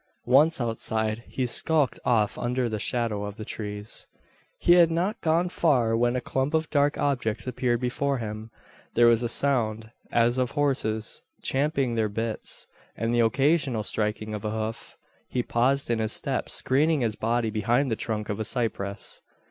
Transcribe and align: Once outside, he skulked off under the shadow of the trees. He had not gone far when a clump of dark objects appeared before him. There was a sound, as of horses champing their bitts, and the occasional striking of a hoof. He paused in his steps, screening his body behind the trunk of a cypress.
Once 0.25 0.59
outside, 0.59 1.23
he 1.27 1.45
skulked 1.45 1.99
off 2.03 2.35
under 2.35 2.67
the 2.67 2.79
shadow 2.79 3.23
of 3.23 3.35
the 3.37 3.45
trees. 3.45 4.07
He 4.57 4.73
had 4.73 4.89
not 4.89 5.21
gone 5.21 5.49
far 5.49 5.95
when 5.95 6.15
a 6.15 6.21
clump 6.21 6.55
of 6.55 6.71
dark 6.71 6.97
objects 6.97 7.45
appeared 7.45 7.81
before 7.81 8.17
him. 8.17 8.49
There 8.95 9.05
was 9.05 9.21
a 9.21 9.29
sound, 9.29 9.91
as 10.11 10.39
of 10.39 10.49
horses 10.57 11.21
champing 11.43 11.93
their 11.93 12.09
bitts, 12.09 12.65
and 12.97 13.13
the 13.13 13.19
occasional 13.19 13.83
striking 13.83 14.33
of 14.33 14.43
a 14.43 14.49
hoof. 14.49 14.97
He 15.29 15.43
paused 15.43 15.91
in 15.91 15.99
his 15.99 16.13
steps, 16.13 16.55
screening 16.55 17.01
his 17.01 17.15
body 17.15 17.51
behind 17.51 17.91
the 17.91 17.95
trunk 17.95 18.27
of 18.29 18.39
a 18.39 18.43
cypress. 18.43 19.21